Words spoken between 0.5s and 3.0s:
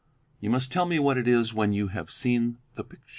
tell me what it is when you have seen the